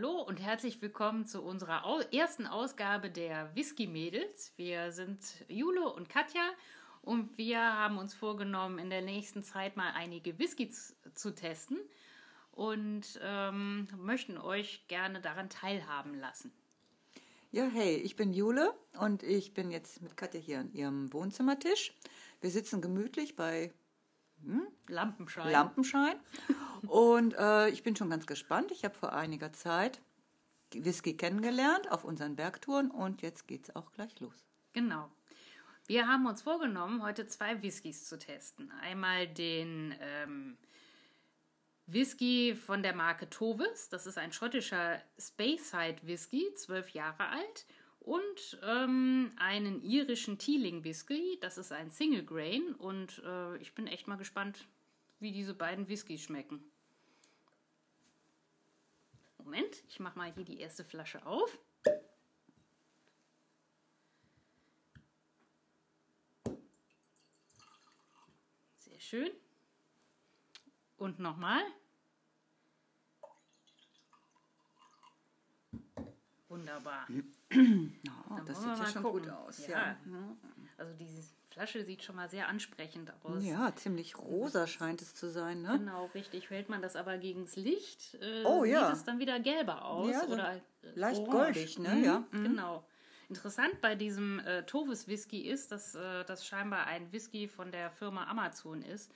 Hallo 0.00 0.22
und 0.22 0.36
herzlich 0.36 0.80
willkommen 0.80 1.26
zu 1.26 1.42
unserer 1.42 1.82
ersten 2.12 2.46
Ausgabe 2.46 3.10
der 3.10 3.52
Whisky 3.56 3.88
Mädels. 3.88 4.52
Wir 4.54 4.92
sind 4.92 5.18
Jule 5.48 5.92
und 5.92 6.08
Katja 6.08 6.40
und 7.02 7.36
wir 7.36 7.58
haben 7.58 7.98
uns 7.98 8.14
vorgenommen, 8.14 8.78
in 8.78 8.90
der 8.90 9.02
nächsten 9.02 9.42
Zeit 9.42 9.76
mal 9.76 9.90
einige 9.96 10.38
Whisky 10.38 10.70
zu 10.70 11.34
testen 11.34 11.78
und 12.52 13.18
ähm, 13.24 13.88
möchten 13.96 14.38
euch 14.38 14.86
gerne 14.86 15.20
daran 15.20 15.50
teilhaben 15.50 16.14
lassen. 16.14 16.52
Ja, 17.50 17.66
hey, 17.66 17.96
ich 17.96 18.14
bin 18.14 18.32
Jule 18.32 18.72
und 19.00 19.24
ich 19.24 19.52
bin 19.52 19.72
jetzt 19.72 20.00
mit 20.00 20.16
Katja 20.16 20.38
hier 20.38 20.60
an 20.60 20.72
ihrem 20.74 21.12
Wohnzimmertisch. 21.12 21.92
Wir 22.40 22.50
sitzen 22.50 22.80
gemütlich 22.80 23.34
bei 23.34 23.72
hm? 24.44 24.66
Lampenschein. 24.88 25.50
Lampenschein. 25.50 26.16
Und 26.86 27.34
äh, 27.38 27.68
ich 27.70 27.82
bin 27.82 27.96
schon 27.96 28.10
ganz 28.10 28.26
gespannt. 28.26 28.70
Ich 28.72 28.84
habe 28.84 28.94
vor 28.94 29.12
einiger 29.12 29.52
Zeit 29.52 30.00
Whisky 30.72 31.16
kennengelernt 31.16 31.90
auf 31.90 32.04
unseren 32.04 32.36
Bergtouren 32.36 32.90
und 32.90 33.22
jetzt 33.22 33.48
geht 33.48 33.68
es 33.68 33.76
auch 33.76 33.92
gleich 33.92 34.18
los. 34.20 34.44
Genau. 34.72 35.10
Wir 35.86 36.06
haben 36.06 36.26
uns 36.26 36.42
vorgenommen, 36.42 37.02
heute 37.02 37.26
zwei 37.26 37.62
Whiskys 37.62 38.06
zu 38.06 38.18
testen. 38.18 38.70
Einmal 38.82 39.26
den 39.26 39.94
ähm, 40.00 40.58
Whisky 41.86 42.54
von 42.54 42.82
der 42.82 42.94
Marke 42.94 43.30
Tovis. 43.30 43.88
Das 43.88 44.06
ist 44.06 44.18
ein 44.18 44.32
schottischer 44.32 45.00
Speyside 45.18 45.96
Whisky, 46.02 46.52
zwölf 46.54 46.90
Jahre 46.90 47.28
alt 47.28 47.66
und 48.08 48.58
ähm, 48.62 49.30
einen 49.36 49.82
irischen 49.82 50.38
Teeling 50.38 50.82
Whisky. 50.82 51.36
Das 51.42 51.58
ist 51.58 51.72
ein 51.72 51.90
Single 51.90 52.24
Grain 52.24 52.74
und 52.74 53.22
äh, 53.22 53.58
ich 53.58 53.74
bin 53.74 53.86
echt 53.86 54.08
mal 54.08 54.16
gespannt, 54.16 54.66
wie 55.20 55.30
diese 55.30 55.52
beiden 55.52 55.88
Whiskys 55.88 56.22
schmecken. 56.22 56.64
Moment, 59.36 59.84
ich 59.88 60.00
mache 60.00 60.16
mal 60.16 60.32
hier 60.32 60.44
die 60.44 60.58
erste 60.58 60.84
Flasche 60.84 61.24
auf. 61.26 61.58
Sehr 68.76 69.00
schön. 69.00 69.30
Und 70.96 71.18
nochmal. 71.18 71.62
Wunderbar. 76.48 77.06
Oh, 78.30 78.40
das 78.44 78.60
sieht 78.60 78.78
ja 78.78 78.86
schon 78.86 79.02
gucken. 79.02 79.22
gut 79.22 79.30
aus. 79.30 79.66
Ja. 79.66 79.78
ja. 79.78 79.96
Also 80.76 80.92
diese 80.94 81.22
Flasche 81.50 81.82
sieht 81.82 82.02
schon 82.04 82.14
mal 82.14 82.28
sehr 82.28 82.46
ansprechend 82.46 83.12
aus. 83.24 83.42
Ja, 83.42 83.74
ziemlich 83.74 84.18
rosa 84.18 84.66
scheint 84.66 85.00
es 85.00 85.14
zu 85.14 85.30
sein. 85.30 85.62
Ne? 85.62 85.78
Genau, 85.78 86.10
richtig. 86.14 86.50
Hält 86.50 86.68
man 86.68 86.82
das 86.82 86.94
aber 86.94 87.16
gegen 87.18 87.46
das 87.46 87.56
Licht, 87.56 88.14
äh, 88.20 88.44
oh, 88.44 88.64
ja. 88.64 88.86
sieht 88.86 88.96
es 88.96 89.04
dann 89.04 89.18
wieder 89.18 89.40
gelber 89.40 89.84
aus. 89.84 90.10
Ja, 90.10 90.26
so 90.26 90.34
oder 90.34 90.56
äh, 90.56 90.60
leicht 90.94 91.20
orange. 91.20 91.54
goldig, 91.54 91.78
ne? 91.78 91.94
Mhm, 91.94 92.04
ja. 92.04 92.24
Genau. 92.30 92.84
Interessant 93.28 93.80
bei 93.80 93.94
diesem 93.94 94.38
äh, 94.40 94.64
Tovis 94.64 95.08
Whisky 95.08 95.48
ist, 95.48 95.72
dass 95.72 95.94
äh, 95.94 96.24
das 96.24 96.46
scheinbar 96.46 96.86
ein 96.86 97.12
Whisky 97.12 97.48
von 97.48 97.72
der 97.72 97.90
Firma 97.90 98.26
Amazon 98.26 98.82
ist. 98.82 99.12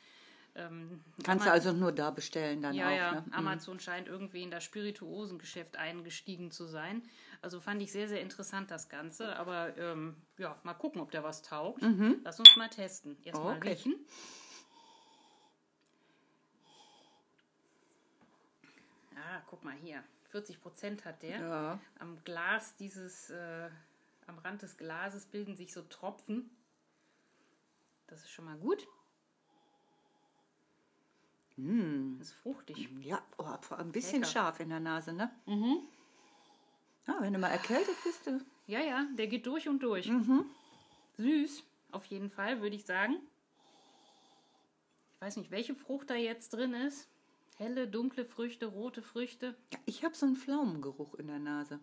Ähm, 0.55 1.01
Kannst 1.25 1.47
du 1.47 1.51
also 1.51 1.73
nur 1.73 1.93
da 1.93 2.11
bestellen 2.11 2.61
dann 2.61 2.75
ja, 2.75 2.87
auch. 2.87 2.97
Ja, 2.97 3.13
ne? 3.13 3.25
Mhm. 3.27 3.33
Amazon 3.33 3.81
scheint 3.81 4.07
irgendwie 4.07 4.43
in 4.43 4.51
das 4.51 4.65
Spirituosengeschäft 4.65 5.77
eingestiegen 5.77 6.51
zu 6.51 6.67
sein. 6.67 7.03
Also 7.41 7.61
fand 7.61 7.81
ich 7.81 7.91
sehr, 7.91 8.09
sehr 8.09 8.21
interessant 8.21 8.71
das 8.71 8.89
Ganze. 8.89 9.37
Aber 9.37 9.77
ähm, 9.79 10.17
ja, 10.37 10.59
mal 10.63 10.75
gucken, 10.75 11.01
ob 11.01 11.11
der 11.11 11.25
was 11.25 11.43
taugt. 11.43 11.83
Mhm. 11.83 12.21
Lass 12.23 12.39
uns 12.39 12.55
mal 12.57 12.69
testen. 12.69 13.17
Erstmal 13.25 13.57
okay. 13.57 13.71
riechen. 13.71 13.95
Ah, 19.17 19.41
guck 19.49 19.65
mal 19.65 19.75
hier. 19.75 20.03
40 20.31 20.61
Prozent 20.61 21.05
hat 21.05 21.23
der. 21.23 21.41
Ja. 21.41 21.81
Am 21.99 22.23
Glas 22.25 22.77
dieses, 22.77 23.31
äh, 23.31 23.71
am 24.27 24.39
Rand 24.39 24.63
des 24.63 24.77
Glases 24.77 25.27
bilden 25.27 25.57
sich 25.57 25.73
so 25.73 25.83
Tropfen. 25.83 26.51
Das 28.07 28.21
ist 28.21 28.31
schon 28.31 28.45
mal 28.45 28.59
gut. 28.59 28.87
Mm. 31.57 32.19
Das 32.19 32.29
ist 32.29 32.35
fruchtig. 32.35 32.89
Ja, 33.01 33.23
oh, 33.39 33.45
ein 33.75 33.93
bisschen 33.93 34.21
Lecker. 34.23 34.33
scharf 34.33 34.61
in 34.61 34.69
der 34.71 34.81
Nase, 34.81 35.13
ne? 35.13 35.31
Mhm. 35.47 35.79
Ja, 37.07 37.17
wenn 37.21 37.33
du 37.33 37.39
mal 37.39 37.49
erkältet 37.49 37.95
bist. 38.05 38.27
Du 38.27 38.41
Ja, 38.67 38.81
ja, 38.81 39.07
der 39.19 39.27
geht 39.27 39.47
durch 39.47 39.69
und 39.69 39.83
durch. 39.83 40.09
mhm. 40.09 40.45
Süß, 41.19 41.63
auf 41.91 42.05
jeden 42.07 42.31
Fall, 42.31 42.61
würde 42.63 42.75
ich 42.77 42.85
sagen. 42.85 43.17
Ich 45.15 45.21
weiß 45.21 45.37
nicht, 45.37 45.51
welche 45.51 45.75
Frucht 45.75 46.11
da 46.11 46.15
jetzt 46.15 46.53
drin 46.55 46.75
ist. 46.75 47.07
Helle, 47.59 47.87
dunkle 47.87 48.25
Früchte, 48.25 48.67
rote 48.67 49.03
Früchte. 49.03 49.55
ja, 49.73 49.79
ich 49.85 50.05
habe 50.05 50.15
so 50.17 50.27
einen 50.27 50.37
Pflaumengeruch 50.37 51.15
in 51.15 51.27
der 51.29 51.39
Nase. 51.39 51.79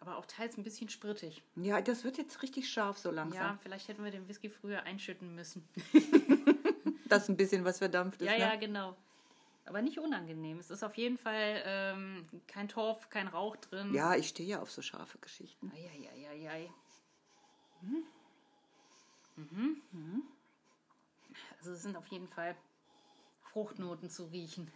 Aber 0.00 0.16
auch 0.16 0.26
teils 0.26 0.56
ein 0.58 0.62
bisschen 0.64 0.88
sprittig. 0.88 1.42
Ja, 1.56 1.80
das 1.80 2.04
wird 2.04 2.18
jetzt 2.18 2.42
richtig 2.42 2.68
scharf 2.70 2.98
so 2.98 3.10
Ja, 3.10 3.14
langsam. 3.16 3.58
vielleicht 3.60 3.88
hätten 3.88 4.02
wir 4.04 4.10
den 4.10 4.28
Whisky 4.28 4.48
früher 4.48 4.82
einschütten 4.82 5.34
müssen. 5.34 5.66
Das 7.10 7.28
ein 7.28 7.36
bisschen 7.36 7.64
was 7.64 7.78
verdampft 7.78 8.20
ist. 8.20 8.26
ja, 8.26 8.32
ne? 8.32 8.38
ja, 8.38 8.56
genau. 8.56 8.96
Aber 9.66 9.82
nicht 9.82 9.98
unangenehm. 9.98 10.58
Es 10.58 10.70
ist 10.70 10.82
auf 10.82 10.96
jeden 10.96 11.18
Fall 11.18 11.62
ähm, 11.64 12.28
kein 12.48 12.68
Torf, 12.68 13.08
kein 13.10 13.28
Rauch 13.28 13.56
drin. 13.56 13.94
Ja, 13.94 14.16
ich 14.16 14.28
stehe 14.28 14.48
ja 14.48 14.60
auf 14.60 14.70
so 14.70 14.82
scharfe 14.82 15.18
Geschichten. 15.18 15.70
Eieieiei. 15.74 16.70
Mhm. 17.82 18.04
Also 21.58 21.72
es 21.72 21.82
sind 21.82 21.96
auf 21.96 22.06
jeden 22.08 22.28
Fall 22.28 22.56
Fruchtnoten 23.52 24.10
zu 24.10 24.24
riechen. 24.26 24.70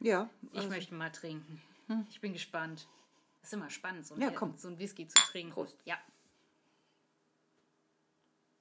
Ja. 0.00 0.28
Ich 0.52 0.58
also- 0.58 0.68
möchte 0.70 0.94
mal 0.94 1.10
trinken. 1.12 1.60
Ich 2.08 2.20
bin 2.20 2.32
gespannt. 2.32 2.86
Das 3.40 3.50
ist 3.50 3.54
immer 3.54 3.70
spannend, 3.70 4.06
so, 4.06 4.14
ein- 4.14 4.20
Ja, 4.20 4.30
so 4.56 4.68
ein 4.68 4.78
Whisky 4.78 5.06
zu 5.08 5.14
trinken. 5.30 5.52
Prost. 5.52 5.76
Ja. 5.84 5.98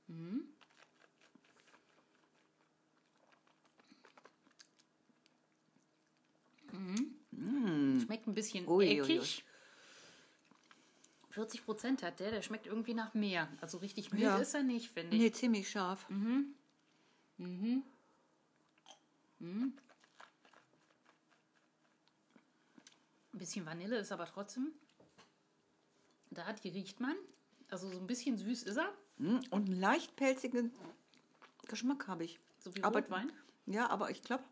Mhm. 0.08 0.44
Mhm. 7.32 8.02
Schmeckt 8.04 8.28
ein 8.28 8.34
bisschen 8.34 8.68
Ui, 8.68 8.86
ui, 8.88 9.02
ui. 9.02 9.16
eckig. 9.18 9.46
40 11.30 11.64
Prozent 11.64 12.04
hat 12.04 12.20
der, 12.20 12.32
der 12.32 12.42
schmeckt 12.42 12.68
irgendwie 12.68 12.94
nach 12.94 13.14
mehr. 13.14 13.48
Also 13.62 13.78
richtig 13.78 14.12
mild 14.12 14.24
Ja. 14.24 14.38
ist 14.38 14.54
er 14.54 14.64
nicht, 14.64 14.92
finde 14.92 15.16
ich. 15.16 15.22
Nee, 15.22 15.32
ziemlich 15.32 15.70
scharf. 15.70 16.06
Ein 23.34 23.40
bisschen 23.40 23.66
Vanille 23.66 23.98
ist 23.98 24.12
aber 24.12 24.26
trotzdem. 24.26 24.72
Da, 26.32 26.52
die 26.54 26.70
riecht 26.70 27.00
man. 27.00 27.16
Also 27.70 27.90
so 27.90 27.98
ein 27.98 28.08
bisschen 28.08 28.38
süß 28.38 28.64
ist 28.64 28.78
er. 28.78 28.92
Mm, 29.18 29.38
Und 29.52 29.70
einen 29.70 29.80
leicht 29.80 30.16
pelzigen 30.16 30.72
Geschmack 31.68 32.08
habe 32.08 32.26
ich. 32.26 32.40
So 32.60 32.76
wie 32.76 32.84
Aber- 32.84 33.00
Rotwein. 33.00 33.32
Ja, 33.68 33.90
aber 33.90 34.10
ich 34.12 34.22
glaube, 34.24 34.44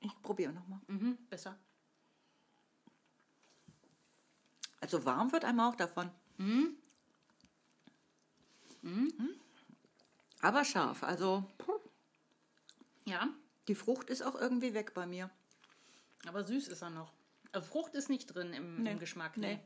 ich 0.00 0.22
probiere 0.22 0.52
nochmal. 0.52 0.80
Mhm, 0.86 1.16
besser. 1.28 1.58
Also 4.80 5.04
warm 5.04 5.32
wird 5.32 5.44
einem 5.44 5.60
auch 5.60 5.74
davon. 5.74 6.10
Mhm. 6.36 6.76
Aber 10.40 10.64
scharf. 10.64 11.02
Also 11.02 11.44
Ja, 13.04 13.28
die 13.66 13.74
Frucht 13.74 14.08
ist 14.08 14.22
auch 14.22 14.34
irgendwie 14.36 14.72
weg 14.74 14.94
bei 14.94 15.06
mir. 15.06 15.30
aber 16.26 16.44
süß 16.44 16.68
ist 16.68 16.82
er 16.82 16.90
noch. 16.90 17.12
Also 17.52 17.66
Frucht 17.66 17.94
ist 17.94 18.08
nicht 18.08 18.26
drin 18.26 18.52
im, 18.52 18.82
Nee. 18.82 18.92
im 18.92 18.98
Geschmack. 18.98 19.36
Nee. 19.36 19.56
Nee. 19.56 19.62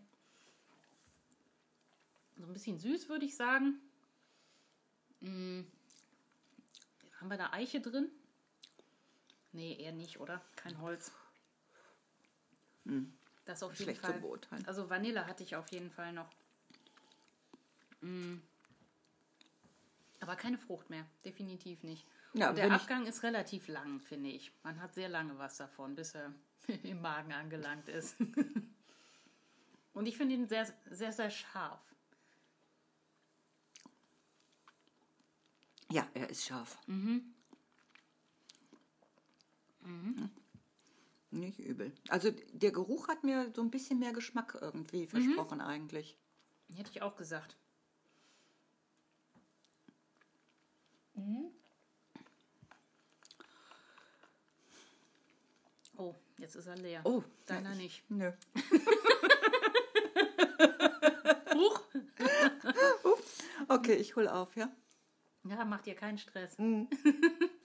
So 2.38 2.46
ein 2.46 2.52
bisschen 2.52 2.78
süß, 2.78 3.08
würde 3.08 3.24
ich 3.26 3.36
sagen. 3.36 3.80
Mm. 5.20 5.62
Haben 7.20 7.28
wir 7.28 7.36
da 7.36 7.50
Eiche 7.52 7.80
drin? 7.80 8.10
Nee, 9.52 9.76
eher 9.78 9.92
nicht, 9.92 10.18
oder? 10.18 10.40
Kein 10.56 10.80
Holz. 10.80 11.12
Das 13.44 13.62
auf 13.62 13.72
jeden 13.72 13.84
Schlecht 13.84 14.00
Fall. 14.00 14.14
zu 14.14 14.20
beurteilen. 14.20 14.66
Also 14.66 14.88
Vanille 14.88 15.26
hatte 15.26 15.42
ich 15.42 15.56
auf 15.56 15.70
jeden 15.70 15.90
Fall 15.90 16.12
noch. 16.12 16.28
Mm. 18.00 18.38
Aber 20.20 20.36
keine 20.36 20.56
Frucht 20.56 20.88
mehr, 20.88 21.04
definitiv 21.24 21.82
nicht. 21.82 22.06
Ja, 22.34 22.50
Und 22.50 22.56
der 22.56 22.70
Abgang 22.70 23.06
ist 23.06 23.22
relativ 23.24 23.68
lang, 23.68 24.00
finde 24.00 24.30
ich. 24.30 24.52
Man 24.62 24.80
hat 24.80 24.94
sehr 24.94 25.08
lange 25.08 25.36
was 25.38 25.56
davon, 25.56 25.94
bis 25.94 26.14
er 26.14 26.32
im 26.84 27.00
Magen 27.00 27.32
angelangt 27.32 27.88
ist. 27.88 28.16
Und 29.92 30.06
ich 30.06 30.16
finde 30.16 30.34
ihn 30.36 30.48
sehr, 30.48 30.72
sehr, 30.90 31.12
sehr 31.12 31.28
scharf. 31.28 31.80
Ja, 35.90 36.08
er 36.14 36.30
ist 36.30 36.46
scharf. 36.46 36.78
Mhm. 36.86 37.34
Nicht 41.30 41.58
übel. 41.58 41.92
Also 42.08 42.30
der 42.52 42.72
Geruch 42.72 43.08
hat 43.08 43.24
mir 43.24 43.50
so 43.54 43.62
ein 43.62 43.70
bisschen 43.70 43.98
mehr 43.98 44.12
Geschmack 44.12 44.58
irgendwie 44.60 45.06
versprochen 45.06 45.60
eigentlich. 45.60 46.16
Hätte 46.76 46.90
ich 46.90 47.02
auch 47.02 47.16
gesagt. 47.16 47.56
jetzt 56.52 56.56
ist 56.56 56.66
er 56.66 56.76
leer. 56.76 57.00
Oh, 57.04 57.22
Deiner 57.46 57.70
ja, 57.70 57.76
ich- 57.76 57.82
nicht. 57.82 58.10
Nö. 58.10 58.30
Huch! 61.54 61.80
Okay, 63.68 63.94
ich 63.94 64.16
hol 64.16 64.26
auf, 64.28 64.54
ja? 64.56 64.70
Ja, 65.44 65.64
macht 65.64 65.86
dir 65.86 65.94
keinen 65.94 66.18
Stress. 66.18 66.58
Mhm. 66.58 66.88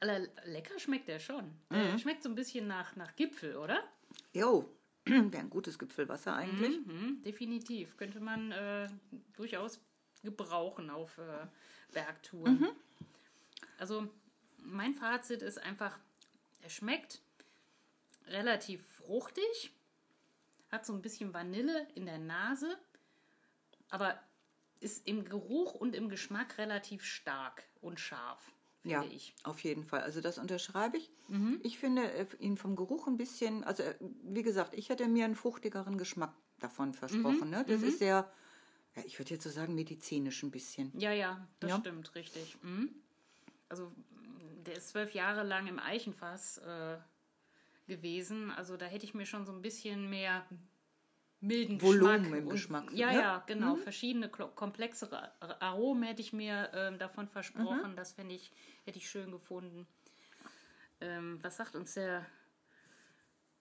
Aber 0.00 0.18
lecker 0.44 0.78
schmeckt 0.78 1.08
der 1.08 1.20
schon. 1.20 1.52
Der 1.70 1.98
schmeckt 1.98 2.22
so 2.22 2.28
ein 2.28 2.34
bisschen 2.34 2.66
nach, 2.66 2.96
nach 2.96 3.14
Gipfel, 3.16 3.56
oder? 3.56 3.82
Jo, 4.32 4.74
wäre 5.04 5.38
ein 5.38 5.50
gutes 5.50 5.78
Gipfelwasser 5.78 6.34
eigentlich. 6.34 6.84
Mhm, 6.86 7.22
definitiv. 7.22 7.96
Könnte 7.96 8.20
man 8.20 8.50
äh, 8.52 8.88
durchaus 9.34 9.80
gebrauchen 10.22 10.90
auf 10.90 11.18
äh, 11.18 11.46
Bergtouren. 11.92 12.68
Also 13.78 14.08
mein 14.58 14.94
Fazit 14.94 15.42
ist 15.42 15.58
einfach, 15.58 15.98
er 16.60 16.70
schmeckt 16.70 17.22
relativ 18.26 18.86
fruchtig, 18.86 19.72
hat 20.70 20.86
so 20.86 20.92
ein 20.92 21.02
bisschen 21.02 21.34
Vanille 21.34 21.86
in 21.94 22.06
der 22.06 22.18
Nase, 22.18 22.78
aber 23.88 24.20
ist 24.80 25.06
im 25.06 25.24
Geruch 25.24 25.74
und 25.74 25.94
im 25.94 26.08
Geschmack 26.08 26.58
relativ 26.58 27.04
stark 27.04 27.64
und 27.80 28.00
scharf, 28.00 28.52
finde 28.82 28.94
Ja, 28.96 29.02
ich. 29.04 29.34
auf 29.44 29.60
jeden 29.62 29.84
Fall. 29.84 30.00
Also 30.00 30.20
das 30.20 30.38
unterschreibe 30.38 30.96
ich. 30.96 31.10
Ich 31.62 31.78
finde 31.78 32.10
äh, 32.12 32.26
ihn 32.38 32.56
vom 32.56 32.74
Geruch 32.76 33.06
ein 33.06 33.16
bisschen, 33.16 33.62
also 33.64 33.82
äh, 33.82 33.94
wie 34.00 34.42
gesagt, 34.42 34.74
ich 34.74 34.88
hätte 34.88 35.06
mir 35.08 35.24
einen 35.24 35.34
fruchtigeren 35.36 35.96
Geschmack 35.98 36.34
davon 36.58 36.92
versprochen. 36.94 37.50
Ne? 37.50 37.64
Das 37.68 37.82
ist 37.82 37.98
sehr, 37.98 38.30
ja, 38.96 39.02
ich 39.04 39.18
würde 39.18 39.30
jetzt 39.34 39.44
so 39.44 39.50
sagen, 39.50 39.74
medizinisch 39.74 40.42
ein 40.42 40.50
bisschen. 40.50 40.92
Ja, 40.98 41.12
ja, 41.12 41.46
das 41.60 41.70
Ja. 41.70 41.78
stimmt, 41.78 42.14
richtig. 42.14 42.56
Mhm. 42.62 42.90
Also 43.68 43.84
m, 43.84 44.64
der 44.64 44.76
ist 44.76 44.88
zwölf 44.88 45.14
Jahre 45.14 45.42
lang 45.44 45.66
im 45.68 45.78
Eichenfass 45.78 46.58
äh, 46.58 46.98
gewesen. 47.86 48.50
Also 48.50 48.76
da 48.76 48.86
hätte 48.86 49.04
ich 49.04 49.14
mir 49.14 49.26
schon 49.26 49.46
so 49.46 49.52
ein 49.52 49.62
bisschen 49.62 50.10
mehr 50.10 50.44
milden 51.40 51.80
Volumen 51.80 52.22
Geschmack 52.22 52.38
im 52.38 52.46
und, 52.46 52.52
Geschmack, 52.52 52.92
Ja, 52.92 53.10
ne? 53.12 53.18
ja, 53.18 53.44
genau. 53.46 53.76
Verschiedene 53.76 54.28
klo- 54.28 54.48
komplexere 54.54 55.30
Ar- 55.40 55.62
Aromen 55.62 56.02
hätte 56.02 56.20
ich 56.20 56.32
mir 56.32 56.70
ähm, 56.74 56.98
davon 56.98 57.28
versprochen. 57.28 57.96
Das 57.96 58.12
fände 58.12 58.34
ich, 58.34 58.52
hätte 58.84 58.98
ich 58.98 59.08
schön 59.08 59.30
gefunden. 59.30 59.86
Ähm, 61.00 61.38
was 61.42 61.56
sagt 61.56 61.76
uns 61.76 61.94
der, 61.94 62.26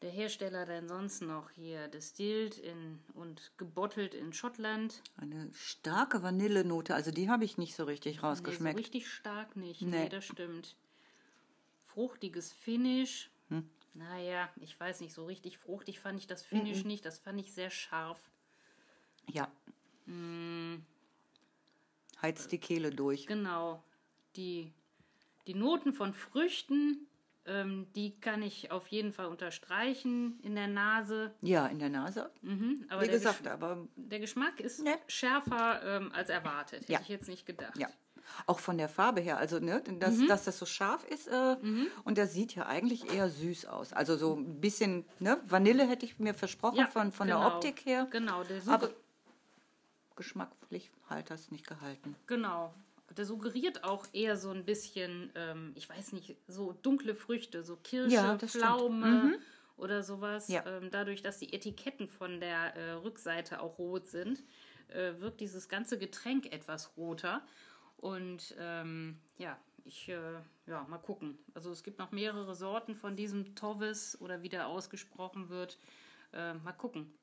der 0.01 0.09
Hersteller 0.11 0.65
denn 0.65 0.89
sonst 0.89 1.21
noch 1.21 1.51
hier? 1.51 1.87
Distilled 1.87 2.57
in, 2.57 2.99
und 3.13 3.53
gebottelt 3.57 4.13
in 4.13 4.33
Schottland. 4.33 5.01
Eine 5.15 5.49
starke 5.53 6.21
Vanillenote, 6.21 6.93
also 6.95 7.11
die 7.11 7.29
habe 7.29 7.45
ich 7.45 7.57
nicht 7.57 7.75
so 7.75 7.85
richtig 7.85 8.15
Nee, 8.15 8.21
so 8.21 8.27
rausgeschmeckt. 8.27 8.77
richtig 8.79 9.07
stark 9.09 9.55
nicht. 9.55 9.81
Nee. 9.81 10.03
Nee, 10.03 10.09
das 10.09 10.25
stimmt. 10.25 10.75
Fruchtiges 11.81 12.51
Finish. 12.51 13.29
Hm. 13.47 13.69
Naja, 13.93 14.49
ich 14.61 14.79
weiß 14.79 15.01
nicht, 15.01 15.13
so 15.13 15.25
richtig 15.25 15.57
fruchtig 15.57 15.99
fand 15.99 16.19
ich 16.19 16.27
das. 16.27 16.43
Finish 16.43 16.83
nicht. 16.85 17.05
Das 17.05 17.19
fand 17.19 17.39
ich 17.39 17.53
sehr 17.53 17.69
scharf. 17.69 18.19
ja. 19.27 19.47
Hm. 20.05 20.83
Heizt 22.21 22.51
die 22.51 22.57
Kehle 22.57 22.89
durch. 22.91 23.27
Genau. 23.27 23.83
Die, 24.35 24.73
die 25.47 25.53
Noten 25.53 25.93
von 25.93 26.13
Früchten, 26.13 27.07
ähm, 27.45 27.87
die 27.95 28.19
kann 28.19 28.41
ich 28.41 28.71
auf 28.71 28.87
jeden 28.87 29.13
Fall 29.13 29.27
unterstreichen 29.27 30.39
in 30.41 30.55
der 30.55 30.67
Nase. 30.67 31.33
Ja, 31.41 31.67
in 31.67 31.79
der 31.79 31.89
Nase. 31.89 32.31
Mhm, 32.41 32.85
aber 32.89 33.01
Wie 33.03 33.05
der, 33.05 33.13
gesagt, 33.15 33.43
Gesch 33.43 33.51
aber 33.51 33.87
der 33.95 34.19
Geschmack 34.19 34.59
ist 34.59 34.83
Ne. 34.83 34.97
schärfer 35.07 35.81
ähm, 35.83 36.11
als 36.11 36.29
erwartet. 36.29 36.81
Hätte 36.81 36.91
Ja. 36.93 36.99
ich 37.01 37.07
jetzt 37.07 37.27
nicht 37.29 37.45
gedacht. 37.45 37.77
ja. 37.77 37.87
Auch 38.45 38.59
von 38.59 38.77
der 38.77 38.89
Farbe 38.89 39.21
her, 39.21 39.37
also 39.37 39.59
ne, 39.59 39.81
dass, 39.99 40.15
Mhm. 40.15 40.27
dass 40.27 40.43
das 40.45 40.57
so 40.59 40.65
scharf 40.65 41.03
ist 41.05 41.27
äh, 41.27 41.55
und 42.03 42.17
der 42.17 42.27
sieht 42.27 42.55
ja 42.55 42.65
eigentlich 42.67 43.13
eher 43.13 43.29
süß 43.29 43.65
aus. 43.65 43.93
Also 43.93 44.17
so 44.17 44.35
ein 44.35 44.59
bisschen, 44.61 45.05
ne, 45.19 45.39
Vanille 45.47 45.87
hätte 45.87 46.05
ich 46.05 46.19
mir 46.19 46.33
versprochen 46.33 46.77
Ja, 46.77 46.87
von, 46.87 47.11
von 47.11 47.27
genau. 47.27 47.39
der 47.47 47.55
Optik 47.55 47.85
her. 47.85 48.07
Genau, 48.11 48.43
der 48.43 48.61
Aber 48.67 48.89
geschmacklich 50.15 50.91
halt 51.09 51.29
das 51.29 51.51
nicht 51.51 51.67
gehalten. 51.67 52.15
Genau. 52.27 52.73
Der 53.17 53.25
suggeriert 53.25 53.83
auch 53.83 54.05
eher 54.13 54.37
so 54.37 54.51
ein 54.51 54.65
bisschen, 54.65 55.31
ähm, 55.35 55.71
ich 55.75 55.89
weiß 55.89 56.13
nicht, 56.13 56.35
so 56.47 56.73
dunkle 56.83 57.15
Früchte, 57.15 57.63
so 57.63 57.75
Kirsche, 57.77 58.13
Ja. 58.13 58.37
Pflaume 58.37 59.39
oder 59.77 60.03
sowas. 60.03 60.47
Ja. 60.47 60.63
Ähm, 60.67 60.89
dadurch, 60.91 61.21
dass 61.23 61.39
die 61.39 61.51
Etiketten 61.53 62.07
von 62.07 62.39
der 62.39 62.75
äh, 62.75 62.91
Rückseite 62.91 63.61
auch 63.61 63.79
rot 63.79 64.07
sind, 64.07 64.43
äh, 64.89 65.13
wirkt 65.19 65.39
dieses 65.41 65.69
ganze 65.69 65.97
Getränk 65.97 66.51
etwas 66.51 66.91
roter. 66.97 67.41
Und 67.99 68.55
ähm, 68.57 69.19
ja, 69.37 69.57
ich, 69.83 70.07
äh, 70.09 70.39
ja, 70.67 70.83
mal 70.87 70.97
gucken. 70.99 71.37
Also 71.53 71.71
es 71.71 71.83
gibt 71.83 71.99
noch 71.99 72.11
mehrere 72.11 72.55
Sorten 72.55 72.95
von 72.95 73.15
diesem 73.15 73.55
Tovis 73.55 74.19
oder 74.21 74.41
wie 74.41 74.49
der 74.49 74.67
ausgesprochen 74.67 75.49
wird. 75.49 75.77
Äh, 76.31 76.53
mal 76.53 76.71
gucken. 76.73 77.13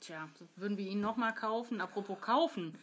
Tja, 0.00 0.28
würden 0.56 0.76
wir 0.78 0.86
ihn 0.86 1.00
nochmal 1.00 1.34
kaufen. 1.34 1.80
Apropos 1.80 2.20
kaufen, 2.20 2.76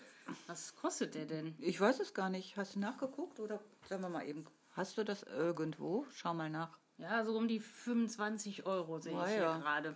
was 0.48 0.76
kostet 0.76 1.16
der 1.16 1.26
denn? 1.26 1.56
Ich 1.60 1.81
weiß 1.81 2.00
es 2.00 2.14
gar 2.14 2.30
nicht. 2.30 2.56
Hast 2.56 2.76
du 2.76 2.80
nachgeguckt 2.80 3.40
oder 3.42 3.60
sagen 3.88 4.04
wir 4.04 4.10
mal 4.10 4.26
eben, 4.26 4.46
hast 4.72 4.98
du 4.98 5.04
das 5.04 5.24
irgendwo? 5.24 6.06
Schau 6.14 6.34
mal 6.34 6.50
nach. 6.50 6.78
Ja, 6.98 7.26
so 7.26 7.38
um 7.38 7.48
die 7.50 7.60
25 7.60 8.66
Euro 8.66 9.00
sehe 9.00 9.18
Ah, 9.18 9.26
ich 9.26 9.31
hier 9.34 9.42
ja. 9.42 9.58
gerade. 9.58 9.96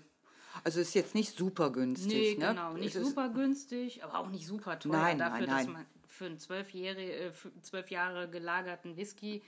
Also 0.64 0.80
ist 0.80 0.94
jetzt 0.94 1.16
nicht 1.16 1.36
super 1.36 1.72
günstig, 1.72 2.14
Nee, 2.14 2.36
ne? 2.38 2.50
genau. 2.50 2.74
Nicht 2.74 2.96
Es 2.96 3.06
super 3.08 3.30
günstig, 3.30 4.04
aber 4.04 4.20
auch 4.20 4.30
nicht 4.30 4.46
super 4.46 4.80
teuer. 4.80 4.92
Nein, 4.92 5.18
Dafür, 5.18 5.40
nein, 5.40 5.50
nein. 5.50 5.66
dass 5.66 5.74
man 5.74 5.86
für 6.08 6.26
einen 6.26 6.40
zwölfjährige, 6.40 7.12
äh, 7.12 7.32
zwölf 7.62 7.90
Jahre 7.90 8.30
gelagerten 8.30 8.96
Whisky 8.96 9.42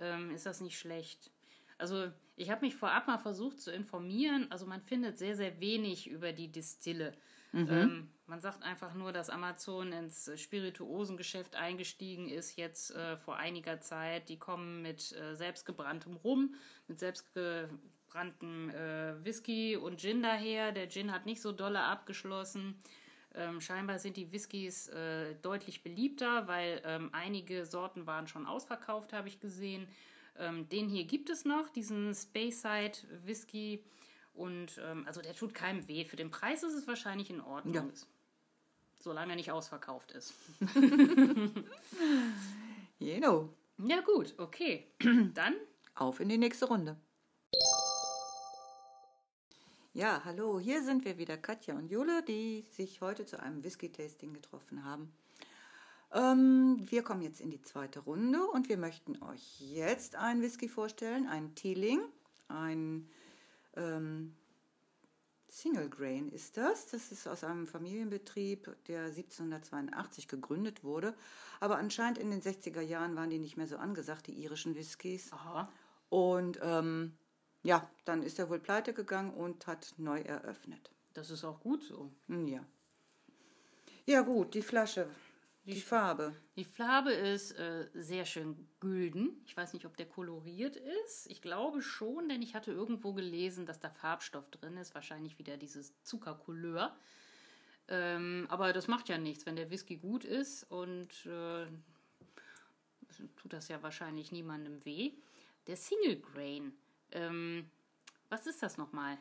ähm, 0.00 0.30
ist 0.32 0.46
das 0.46 0.60
nicht 0.60 0.78
schlecht. 0.78 1.30
Also 1.78 2.08
ich 2.36 2.50
habe 2.50 2.64
mich 2.64 2.74
vorab 2.74 3.06
mal 3.06 3.18
versucht 3.18 3.60
zu 3.60 3.70
informieren. 3.70 4.46
Also 4.50 4.66
man 4.66 4.80
findet 4.80 5.18
sehr, 5.18 5.36
sehr 5.36 5.60
wenig 5.60 6.08
über 6.08 6.32
die 6.32 6.48
Distille. 6.48 7.14
Mhm. 7.52 7.68
Ähm, 7.70 8.08
man 8.26 8.40
sagt 8.40 8.62
einfach 8.62 8.94
nur, 8.94 9.12
dass 9.12 9.28
Amazon 9.28 9.92
ins 9.92 10.30
Spirituosengeschäft 10.40 11.56
eingestiegen 11.56 12.28
ist, 12.28 12.56
jetzt 12.56 12.94
äh, 12.94 13.16
vor 13.16 13.36
einiger 13.36 13.80
Zeit. 13.80 14.28
Die 14.28 14.38
kommen 14.38 14.82
mit 14.82 15.12
äh, 15.12 15.34
selbstgebranntem 15.34 16.16
Rum, 16.16 16.54
mit 16.86 16.98
selbstgebranntem 18.10 18.70
äh, 18.70 19.24
Whisky 19.24 19.76
und 19.76 20.00
Gin 20.00 20.22
daher. 20.22 20.72
Der 20.72 20.88
Gin 20.88 21.12
hat 21.12 21.26
nicht 21.26 21.40
so 21.40 21.52
dolle 21.52 21.80
abgeschlossen. 21.80 22.80
Ähm, 23.34 23.60
scheinbar 23.60 23.98
sind 23.98 24.16
die 24.16 24.32
Whiskys 24.32 24.88
äh, 24.88 25.36
deutlich 25.36 25.82
beliebter, 25.84 26.48
weil 26.48 26.82
ähm, 26.84 27.10
einige 27.12 27.64
Sorten 27.64 28.06
waren 28.06 28.26
schon 28.26 28.46
ausverkauft, 28.46 29.12
habe 29.12 29.28
ich 29.28 29.38
gesehen. 29.38 29.86
Ähm, 30.36 30.68
den 30.68 30.88
hier 30.88 31.04
gibt 31.04 31.30
es 31.30 31.44
noch, 31.44 31.68
diesen 31.68 32.12
Speyside 32.14 32.98
Whisky. 33.24 33.84
Und 34.34 34.80
ähm, 34.84 35.04
also 35.06 35.20
der 35.20 35.34
tut 35.34 35.54
keinem 35.54 35.86
weh. 35.86 36.04
Für 36.04 36.16
den 36.16 36.30
Preis 36.30 36.62
ist 36.62 36.74
es 36.74 36.88
wahrscheinlich 36.88 37.30
in 37.30 37.40
Ordnung. 37.40 37.74
Ja. 37.74 37.84
Solange 38.98 39.32
er 39.32 39.36
nicht 39.36 39.52
ausverkauft 39.52 40.12
ist. 40.12 40.34
Genau. 43.02 43.48
Ja, 43.78 44.02
gut, 44.02 44.34
okay. 44.36 44.86
Dann 45.34 45.54
Auf 45.94 46.20
in 46.20 46.28
die 46.28 46.36
nächste 46.36 46.66
Runde. 46.66 46.98
Ja, 49.92 50.22
hallo, 50.24 50.60
hier 50.60 50.84
sind 50.84 51.04
wir 51.04 51.18
wieder, 51.18 51.36
Katja 51.36 51.74
und 51.74 51.90
Jule, 51.90 52.22
die 52.22 52.64
sich 52.70 53.00
heute 53.00 53.26
zu 53.26 53.42
einem 53.42 53.64
Whisky-Tasting 53.64 54.32
getroffen 54.32 54.84
haben. 54.84 55.12
Ähm, 56.12 56.76
wir 56.88 57.02
kommen 57.02 57.22
jetzt 57.22 57.40
in 57.40 57.50
die 57.50 57.60
zweite 57.60 57.98
Runde 57.98 58.40
und 58.46 58.68
wir 58.68 58.76
möchten 58.76 59.20
euch 59.20 59.60
jetzt 59.60 60.14
einen 60.14 60.42
Whisky 60.42 60.68
vorstellen, 60.68 61.26
einen 61.26 61.56
Teeling, 61.56 62.02
ein 62.46 63.08
ähm, 63.74 64.36
Single 65.48 65.90
Grain 65.90 66.28
ist 66.28 66.56
das. 66.56 66.86
Das 66.86 67.10
ist 67.10 67.26
aus 67.26 67.42
einem 67.42 67.66
Familienbetrieb, 67.66 68.70
der 68.86 69.06
1782 69.06 70.28
gegründet 70.28 70.84
wurde. 70.84 71.16
Aber 71.58 71.78
anscheinend 71.78 72.18
in 72.18 72.30
den 72.30 72.42
60er 72.42 72.80
Jahren 72.80 73.16
waren 73.16 73.30
die 73.30 73.40
nicht 73.40 73.56
mehr 73.56 73.66
so 73.66 73.76
angesagt, 73.76 74.28
die 74.28 74.40
irischen 74.40 74.76
Whiskys. 74.76 75.32
Aha. 75.32 75.68
Und 76.10 76.60
ähm, 76.62 77.16
ja, 77.62 77.90
dann 78.04 78.22
ist 78.22 78.38
er 78.38 78.48
wohl 78.48 78.58
pleite 78.58 78.92
gegangen 78.94 79.34
und 79.34 79.66
hat 79.66 79.94
neu 79.98 80.20
eröffnet. 80.20 80.90
Das 81.14 81.30
ist 81.30 81.44
auch 81.44 81.60
gut 81.60 81.82
so. 81.82 82.10
Hm, 82.28 82.46
Ja. 82.46 82.64
Ja 84.06 84.22
gut, 84.22 84.54
die 84.54 84.62
Flasche, 84.62 85.06
die, 85.64 85.80
Farbe. 85.80 86.34
Die 86.56 86.64
Farbe 86.64 87.12
ist 87.12 87.52
äh, 87.52 87.88
sehr 87.94 88.24
schön 88.24 88.66
gülden. 88.80 89.40
Ich 89.44 89.56
weiß 89.56 89.72
nicht, 89.74 89.84
ob 89.84 89.96
der 89.96 90.06
koloriert 90.06 90.76
ist. 90.76 91.30
Ich 91.30 91.42
glaube 91.42 91.82
schon, 91.82 92.28
denn 92.28 92.42
ich 92.42 92.54
hatte 92.54 92.72
irgendwo 92.72 93.12
gelesen, 93.12 93.66
dass 93.66 93.78
da 93.78 93.90
Farbstoff 93.90 94.50
drin 94.50 94.76
ist. 94.78 94.94
Wahrscheinlich 94.94 95.38
wieder 95.38 95.56
dieses 95.58 95.92
Zuckercouleur. 96.02 96.96
Ähm, 97.88 98.46
aber 98.48 98.72
das 98.72 98.88
macht 98.88 99.08
ja 99.08 99.18
nichts, 99.18 99.46
wenn 99.46 99.56
der 99.56 99.70
Whisky 99.70 99.96
gut 99.96 100.24
ist 100.24 100.64
und 100.70 101.26
äh, 101.26 101.66
tut 103.36 103.52
das 103.52 103.68
ja 103.68 103.82
wahrscheinlich 103.82 104.32
niemandem 104.32 104.84
weh. 104.84 105.12
Der 105.66 105.76
Single 105.76 106.20
Grain. 106.20 106.72
Ähm, 107.12 107.70
was 108.28 108.46
ist 108.46 108.62
das 108.62 108.76
nochmal? 108.76 109.18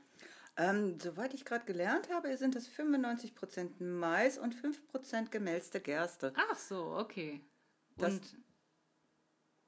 Ähm, 0.58 1.00
soweit 1.00 1.34
ich 1.34 1.46
gerade 1.46 1.66
gelernt 1.66 2.10
habe, 2.12 2.36
sind 2.38 2.56
das 2.56 2.68
95% 2.70 3.82
Mais 3.84 4.38
und 4.38 4.54
5% 4.56 5.30
gemälzte 5.30 5.80
Gerste. 5.80 6.34
Ach 6.36 6.58
so, 6.58 6.96
okay. 6.98 7.42
Das- 7.98 8.14
Und 8.14 8.38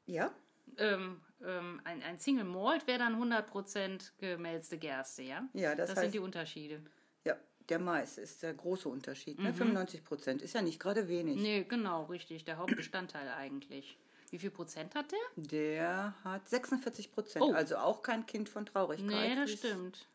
Ja? 0.05 0.33
ähm, 0.77 1.21
ähm, 1.43 1.81
ein, 1.85 2.03
ein 2.03 2.17
Single 2.19 2.43
Malt 2.45 2.87
wäre 2.87 2.99
dann 2.99 3.15
100% 3.15 4.11
gemälzte 4.17 4.77
Gerste, 4.77 5.23
ja? 5.23 5.47
Ja, 5.53 5.75
das 5.75 5.89
das 5.89 5.97
heißt- 5.97 6.01
sind 6.03 6.13
die 6.15 6.19
Unterschiede. 6.19 6.81
Ja, 7.25 7.37
der 7.69 7.79
Mais 7.79 8.17
ist 8.17 8.43
der 8.43 8.53
große 8.53 8.89
Unterschied. 8.89 9.39
Ne? 9.39 9.53
95 9.53 10.03
Prozent 10.03 10.41
ist 10.41 10.53
ja 10.53 10.61
nicht 10.61 10.79
gerade 10.79 11.07
wenig. 11.07 11.37
Nee, 11.41 11.63
genau, 11.63 12.05
richtig. 12.05 12.43
Der 12.45 12.57
Hauptbestandteil 12.57 13.29
eigentlich. 13.29 13.97
Wie 14.31 14.39
viel 14.39 14.49
Prozent 14.51 14.95
hat 14.95 15.11
der? 15.11 15.19
Der 15.35 16.15
hat 16.23 16.47
46 16.49 17.11
Prozent, 17.11 17.43
Oh. 17.45 17.51
also 17.53 17.75
auch 17.77 18.01
kein 18.01 18.25
Kind 18.25 18.49
von 18.49 18.65
Traurigkeit. 18.65 19.07
Nee, 19.07 19.35
das 19.35 19.51
stimmt. 19.51 20.07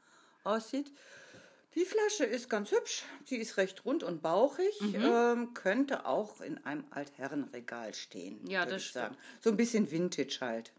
Aussieht. 0.42 0.90
Die 1.74 1.84
Flasche 1.84 2.24
ist 2.24 2.48
ganz 2.48 2.70
hübsch. 2.70 3.04
Sie 3.26 3.36
ist 3.36 3.58
recht 3.58 3.84
rund 3.84 4.02
und 4.02 4.22
bauchig. 4.22 4.80
Mhm. 4.80 4.94
Ähm, 5.04 5.54
könnte 5.54 6.06
auch 6.06 6.40
in 6.40 6.64
einem 6.64 6.84
Altherrenregal 6.90 7.92
stehen. 7.92 8.44
Ja, 8.48 8.64
das 8.64 8.82
ich 8.82 8.92
sagen. 8.92 9.14
So 9.42 9.50
ein 9.50 9.58
bisschen 9.58 9.90
Vintage 9.90 10.38
halt. 10.40 10.72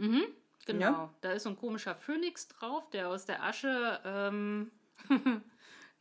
Genau. 0.66 0.80
Ja. 0.82 1.14
Da 1.22 1.32
ist 1.34 1.44
so 1.44 1.50
ein 1.50 1.56
komischer 1.58 1.94
Phönix 1.96 2.48
drauf, 2.48 2.90
der 2.90 3.10
aus 3.10 3.26
der 3.26 3.44
Asche 3.44 4.00
ähm, 4.04 4.72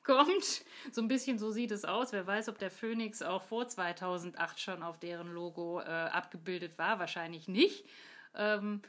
kommt. 0.06 0.64
So 0.92 1.02
ein 1.02 1.08
bisschen 1.08 1.38
so 1.38 1.50
sieht 1.50 1.72
es 1.72 1.84
aus. 1.84 2.12
Wer 2.12 2.26
weiß, 2.26 2.48
ob 2.48 2.58
der 2.58 2.70
Phönix 2.70 3.22
auch 3.22 3.42
vor 3.42 3.66
2008 3.66 4.60
schon 4.60 4.82
auf 4.82 4.98
deren 4.98 5.32
Logo 5.32 5.80
äh, 5.80 5.84
abgebildet 5.84 6.78
war. 6.78 6.98
Wahrscheinlich 6.98 7.48
nicht. 7.48 7.84
Ähm, 8.34 8.80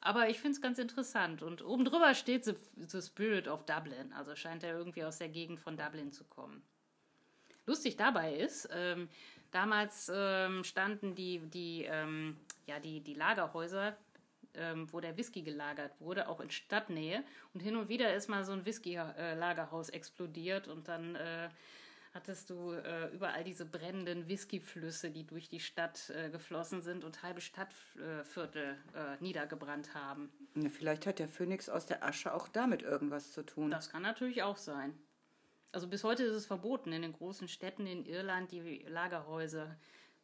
aber 0.00 0.30
ich 0.30 0.40
finde 0.40 0.56
es 0.56 0.62
ganz 0.62 0.78
interessant. 0.78 1.42
Und 1.42 1.64
oben 1.64 1.84
drüber 1.84 2.14
steht 2.14 2.44
the, 2.44 2.54
the 2.76 3.02
Spirit 3.02 3.46
of 3.46 3.64
Dublin. 3.66 4.12
Also 4.14 4.34
scheint 4.34 4.64
er 4.64 4.76
irgendwie 4.76 5.04
aus 5.04 5.18
der 5.18 5.28
Gegend 5.28 5.60
von 5.60 5.76
Dublin 5.76 6.10
zu 6.10 6.24
kommen. 6.24 6.62
Lustig 7.66 7.96
dabei 7.96 8.34
ist, 8.34 8.68
ähm, 8.72 9.08
damals 9.52 10.10
ähm, 10.12 10.64
standen 10.64 11.14
die, 11.14 11.38
die, 11.38 11.84
ähm, 11.84 12.36
ja, 12.66 12.80
die, 12.80 13.00
die 13.00 13.14
Lagerhäuser, 13.14 13.96
ähm, 14.54 14.92
wo 14.92 15.00
der 15.00 15.16
Whisky 15.16 15.42
gelagert 15.42 16.00
wurde, 16.00 16.28
auch 16.28 16.40
in 16.40 16.50
Stadtnähe. 16.50 17.24
Und 17.54 17.60
hin 17.60 17.76
und 17.76 17.88
wieder 17.88 18.14
ist 18.14 18.28
mal 18.28 18.44
so 18.44 18.52
ein 18.52 18.64
Whisky-Lagerhaus 18.64 19.90
explodiert 19.90 20.68
und 20.68 20.88
dann 20.88 21.14
äh, 21.16 21.48
hattest 22.14 22.50
du 22.50 22.72
äh, 22.72 23.08
überall 23.14 23.44
diese 23.44 23.64
brennenden 23.64 24.28
Whiskyflüsse, 24.28 25.10
die 25.10 25.24
durch 25.24 25.48
die 25.48 25.60
Stadt 25.60 26.10
äh, 26.10 26.30
geflossen 26.30 26.82
sind 26.82 27.04
und 27.04 27.22
halbe 27.22 27.40
Stadtviertel 27.40 28.76
äh, 28.94 29.16
niedergebrannt 29.20 29.94
haben. 29.94 30.30
Vielleicht 30.70 31.06
hat 31.06 31.18
der 31.18 31.28
Phönix 31.28 31.68
aus 31.68 31.86
der 31.86 32.04
Asche 32.04 32.34
auch 32.34 32.48
damit 32.48 32.82
irgendwas 32.82 33.32
zu 33.32 33.42
tun. 33.42 33.70
Das 33.70 33.90
kann 33.90 34.02
natürlich 34.02 34.42
auch 34.42 34.58
sein. 34.58 34.98
Also 35.72 35.88
bis 35.88 36.04
heute 36.04 36.22
ist 36.24 36.34
es 36.34 36.44
verboten, 36.44 36.92
in 36.92 37.00
den 37.00 37.14
großen 37.14 37.48
Städten 37.48 37.86
in 37.86 38.04
Irland 38.04 38.52
die 38.52 38.84
Lagerhäuser 38.86 39.74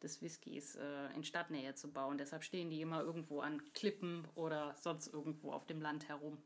des 0.03 0.21
Whiskys 0.21 0.75
äh, 0.75 1.13
in 1.15 1.23
Stadtnähe 1.23 1.75
zu 1.75 1.91
bauen. 1.91 2.17
Deshalb 2.17 2.43
stehen 2.43 2.69
die 2.69 2.81
immer 2.81 3.01
irgendwo 3.01 3.41
an 3.41 3.61
Klippen 3.73 4.27
oder 4.35 4.75
sonst 4.75 5.07
irgendwo 5.07 5.51
auf 5.51 5.65
dem 5.65 5.81
Land 5.81 6.07
herum. 6.07 6.37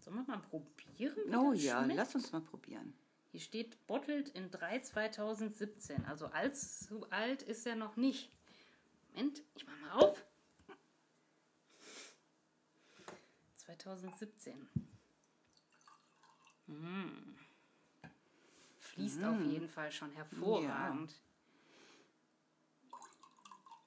Sollen 0.00 0.16
wir 0.16 0.36
mal 0.36 0.38
probieren? 0.38 1.34
oh 1.34 1.52
ja, 1.52 1.82
schmeckt? 1.82 1.96
lass 1.96 2.14
uns 2.14 2.32
mal 2.32 2.40
probieren. 2.40 2.94
Hier 3.32 3.40
steht 3.40 3.86
Bottled 3.86 4.28
in 4.30 4.50
3 4.50 4.78
2017. 4.80 6.04
Also 6.06 6.26
allzu 6.26 7.06
alt 7.10 7.42
ist 7.42 7.66
er 7.66 7.74
noch 7.74 7.96
nicht. 7.96 8.30
Moment, 9.12 9.42
ich 9.54 9.66
mach 9.66 9.78
mal 9.80 10.04
auf. 10.04 10.24
2017. 13.56 14.68
Mm. 16.66 17.36
Fließt 18.96 19.22
auf 19.24 19.40
jeden 19.42 19.68
Fall 19.68 19.92
schon 19.92 20.10
hervorragend. 20.12 21.14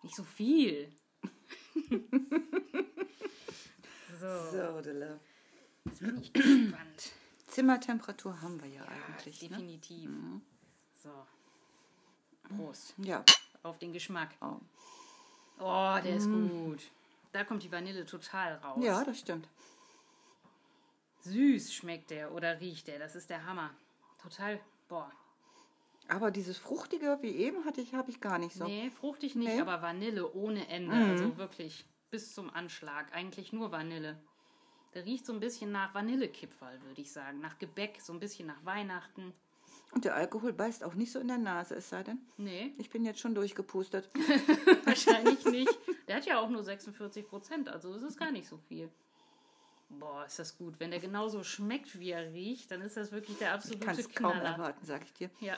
Nicht 0.04 0.16
so 0.16 0.24
viel. 0.24 0.94
so, 4.20 4.52
So, 4.52 4.80
jetzt 5.86 6.00
bin 6.00 6.22
ich 6.22 6.32
gespannt. 6.32 7.12
Zimmertemperatur 7.48 8.40
haben 8.40 8.62
wir 8.62 8.70
ja, 8.70 8.86
eigentlich. 8.86 9.42
Ne? 9.42 9.50
Definitiv. 9.50 10.12
So. 10.96 11.26
Prost. 12.56 12.94
Ja. 12.98 13.26
Auf 13.64 13.80
den 13.80 13.92
Geschmack. 13.92 14.36
Oh. 14.42 14.60
Oh, 15.60 15.98
der 16.04 16.16
ist 16.16 16.28
gut. 16.28 16.84
Da 17.32 17.44
kommt 17.44 17.64
die 17.64 17.72
Vanille 17.72 18.06
total 18.06 18.56
raus. 18.58 18.84
ja, 18.84 19.04
das 19.04 19.20
stimmt. 19.20 19.48
Süß 21.22 21.74
schmeckt 21.74 22.12
der 22.12 22.32
oder 22.32 22.60
riecht 22.60 22.88
der. 22.88 23.00
Das 23.00 23.16
ist 23.16 23.32
der 23.32 23.46
Hammer. 23.46 23.72
Total, 24.22 24.60
boah. 24.90 25.10
Aber 26.10 26.32
dieses 26.32 26.58
Fruchtige 26.58 27.20
wie 27.22 27.36
eben 27.36 27.64
hatte 27.66 27.82
ich, 27.82 27.94
habe 27.94 28.10
ich 28.10 28.20
gar 28.20 28.40
nicht 28.40 28.56
so. 28.56 28.66
Nee, 28.66 28.90
fruchtig 28.90 29.36
nicht, 29.36 29.48
Nee. 29.48 29.56
Mhm. 29.62 29.62
aber 29.68 29.82
Vanille 29.82 30.32
ohne 30.34 30.68
Ende. 30.68 30.96
Also 30.96 31.38
wirklich 31.38 31.86
bis 32.10 32.34
zum 32.34 32.50
Anschlag. 32.50 33.14
Eigentlich 33.14 33.54
nur 33.54 33.72
Vanille. 33.72 34.18
Der 34.96 35.06
riecht 35.06 35.26
so 35.28 35.34
ein 35.34 35.40
bisschen 35.40 35.72
nach 35.72 35.94
Vanillekipferl, 35.94 36.82
würde 36.82 37.00
ich 37.02 37.12
sagen. 37.12 37.40
Nach 37.42 37.60
Gebäck, 37.60 38.02
so 38.02 38.12
ein 38.12 38.20
bisschen 38.20 38.48
nach 38.48 38.66
Weihnachten. 38.66 39.34
Und 39.92 40.04
der 40.06 40.16
Alkohol 40.16 40.52
beißt 40.52 40.84
auch 40.84 40.96
nicht 40.96 41.12
so 41.12 41.20
in 41.20 41.28
der 41.28 41.38
Nase, 41.38 41.76
es 41.76 41.90
sei 41.90 42.02
denn. 42.04 42.20
Nee, 42.38 42.74
Ich 42.80 42.90
bin 42.90 43.04
jetzt 43.06 43.20
schon 43.20 43.36
durchgepustet. 43.36 44.10
wahrscheinlich 44.86 45.46
nicht. 45.46 45.78
Der 46.08 46.18
hat 46.18 46.26
ja 46.26 46.40
auch 46.40 46.50
nur 46.50 46.64
46 46.64 47.28
Prozent, 47.28 47.70
also 47.70 47.94
es 47.94 48.02
ist 48.02 48.18
gar 48.18 48.32
nicht 48.32 48.48
so 48.48 48.58
viel. 48.58 48.90
Boah, 49.90 50.26
ist 50.26 50.38
das 50.38 50.58
gut. 50.58 50.80
Wenn 50.80 50.92
der 50.92 51.00
genauso 51.00 51.44
schmeckt, 51.44 52.00
wie 52.00 52.12
er 52.12 52.32
riecht, 52.32 52.70
dann 52.72 52.82
ist 52.82 52.96
das 52.96 53.12
wirklich 53.12 53.38
der 53.40 53.54
absolute 53.54 53.86
kann 53.86 53.98
es 53.98 54.14
kaum 54.14 54.34
Knaller. 54.34 54.50
erwarten, 54.50 54.86
sag 54.86 55.04
ich 55.04 55.14
dir. 55.14 55.32
Ja. 55.40 55.58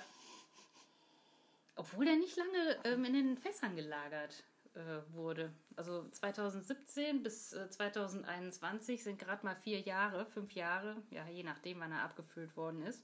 Obwohl 1.75 2.05
der 2.05 2.15
nicht 2.15 2.37
lange 2.37 2.79
ähm, 2.85 3.05
in 3.05 3.13
den 3.13 3.37
Fässern 3.37 3.75
gelagert 3.75 4.43
äh, 4.73 5.13
wurde. 5.13 5.51
Also 5.75 6.07
2017 6.09 7.23
bis 7.23 7.51
äh, 7.53 7.69
2021 7.69 9.03
sind 9.03 9.19
gerade 9.19 9.45
mal 9.45 9.55
vier 9.55 9.81
Jahre, 9.81 10.25
fünf 10.25 10.53
Jahre, 10.53 10.95
ja, 11.09 11.27
je 11.27 11.43
nachdem, 11.43 11.81
wann 11.81 11.91
er 11.91 12.03
abgefüllt 12.03 12.55
worden 12.55 12.83
ist. 12.83 13.03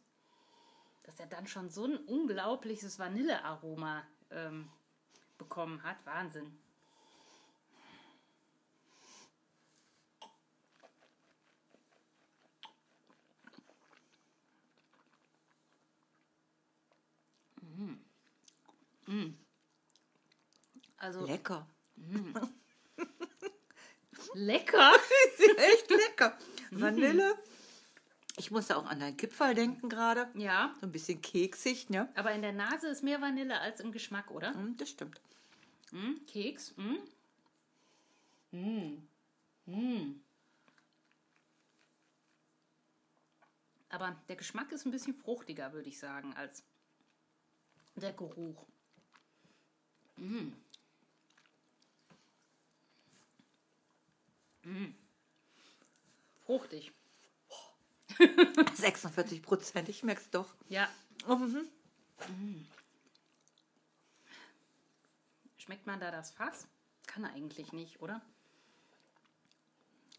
Dass 1.03 1.19
er 1.19 1.27
dann 1.27 1.48
schon 1.48 1.69
so 1.69 1.86
ein 1.86 1.98
unglaubliches 1.98 3.00
Vanillearoma 3.00 4.03
ähm, 4.31 4.69
bekommen 5.38 5.84
hat. 5.84 5.98
Wahnsinn. 6.05 6.57
Also 21.07 21.25
Lecker. 21.25 21.65
lecker. 24.33 24.91
Echt 25.57 25.89
lecker. 25.89 26.37
Vanille. 26.71 27.33
Ich 28.35 28.51
musste 28.51 28.75
auch 28.75 28.85
an 28.85 28.99
deinen 28.99 29.15
Kipferl 29.15 29.55
denken 29.55 29.87
gerade. 29.87 30.27
Ja, 30.35 30.75
So 30.81 30.85
ein 30.85 30.91
bisschen 30.91 31.21
keksig, 31.21 31.89
ne? 31.89 32.09
aber 32.15 32.33
in 32.33 32.41
der 32.41 32.51
Nase 32.51 32.87
ist 32.89 33.03
mehr 33.03 33.21
Vanille 33.21 33.57
als 33.61 33.79
im 33.79 33.93
Geschmack, 33.93 34.29
oder? 34.31 34.53
Hm, 34.53 34.75
Das 34.75 34.89
stimmt. 34.89 35.21
Mm, 35.91 36.25
Keks. 36.27 36.75
Mm. 36.75 36.97
Mm. 38.51 39.07
Mm. 39.65 40.19
Aber 43.89 44.13
der 44.27 44.35
Geschmack 44.35 44.73
ist 44.73 44.85
ein 44.85 44.91
bisschen 44.91 45.15
fruchtiger, 45.15 45.71
würde 45.71 45.87
ich 45.87 45.97
sagen, 45.97 46.33
als 46.35 46.63
der 47.95 48.11
Geruch. 48.11 48.65
Mm. 50.17 50.49
Mm. 54.67 54.93
Fruchtig. 56.45 56.91
46 58.75 59.41
Prozent, 59.41 59.88
ich 59.88 60.03
merke 60.03 60.21
es 60.21 60.29
doch. 60.29 60.53
Ja. 60.67 60.89
Mhm. 61.27 61.69
Schmeckt 65.57 65.86
man 65.86 66.00
da 66.00 66.12
das 66.12 66.31
Fass? 66.31 66.67
Kann 67.05 67.24
er 67.24 67.31
eigentlich 67.31 67.71
nicht, 67.71 68.01
oder? 68.01 68.21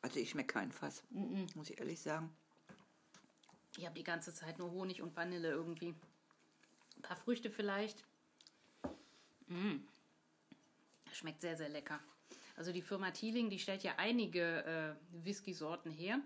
Also 0.01 0.19
ich 0.21 0.31
schmecke 0.31 0.55
keinen 0.55 0.73
Fass, 0.73 1.03
muss 1.11 1.71
ich 1.71 1.79
ehrlich 1.79 2.01
sagen. 2.01 2.35
Ich 3.77 3.85
habe 3.85 3.97
die 3.97 4.05
ganze 4.05 4.33
Zeit 4.33 4.59
nur 4.59 4.71
Honig 4.71 5.03
und 5.03 5.15
Vanille 5.15 5.51
irgendwie. 5.51 5.95
Ein 6.97 7.03
paar 7.03 7.17
Früchte 7.17 7.51
vielleicht. 7.51 8.05
Mm. 9.49 9.79
Schmeckt 11.13 11.41
sehr, 11.41 11.57
sehr 11.57 11.69
lecker. 11.69 12.01
Also 12.59 12.73
die 12.73 12.83
Firma 12.83 13.13
Thieling, 13.13 13.49
die 13.51 13.61
stellt 13.61 13.85
ja 13.85 13.93
einige 13.99 14.65
äh, 14.65 14.95
Whisky-Sorten 15.25 15.91
her. 15.93 16.19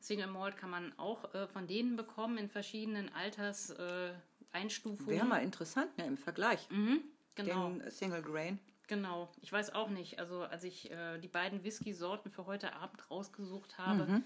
Single 0.00 0.26
Malt 0.26 0.56
kann 0.56 0.70
man 0.70 0.92
auch 0.98 1.32
äh, 1.32 1.46
von 1.46 1.68
denen 1.68 1.94
bekommen 1.96 2.38
in 2.38 2.48
verschiedenen 2.48 3.08
Alterseinstufungen. 3.14 5.08
Äh. 5.08 5.16
Wäre 5.16 5.26
mal 5.26 5.42
interessant, 5.44 5.96
ne, 5.96 6.06
im 6.06 6.16
Vergleich. 6.16 6.68
Mhm, 6.70 7.02
genau. 7.36 7.68
Den 7.70 7.88
Single 7.90 8.22
Grain. 8.22 8.58
Genau, 8.88 9.32
ich 9.42 9.52
weiß 9.52 9.74
auch 9.74 9.88
nicht. 9.88 10.18
Also 10.18 10.42
als 10.42 10.64
ich 10.64 10.90
äh, 10.90 11.18
die 11.18 11.28
beiden 11.28 11.62
Whisky-Sorten 11.62 12.30
für 12.30 12.46
heute 12.46 12.74
Abend 12.74 13.08
rausgesucht 13.10 13.78
habe, 13.78 14.22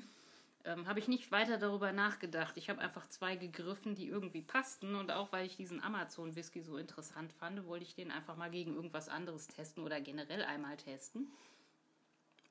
ähm, 0.64 0.86
habe 0.86 0.98
ich 0.98 1.08
nicht 1.08 1.30
weiter 1.32 1.58
darüber 1.58 1.92
nachgedacht. 1.92 2.56
Ich 2.56 2.68
habe 2.68 2.80
einfach 2.80 3.08
zwei 3.08 3.36
gegriffen, 3.36 3.94
die 3.94 4.08
irgendwie 4.08 4.42
passten. 4.42 4.94
Und 4.94 5.10
auch 5.10 5.32
weil 5.32 5.46
ich 5.46 5.56
diesen 5.56 5.82
Amazon-Whisky 5.82 6.62
so 6.62 6.76
interessant 6.76 7.32
fand, 7.32 7.66
wollte 7.66 7.84
ich 7.84 7.94
den 7.94 8.10
einfach 8.10 8.36
mal 8.36 8.50
gegen 8.50 8.74
irgendwas 8.74 9.08
anderes 9.08 9.48
testen 9.48 9.84
oder 9.84 10.00
generell 10.00 10.44
einmal 10.44 10.76
testen. 10.76 11.32